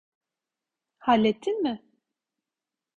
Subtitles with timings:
[0.99, 1.83] Hallettin mi?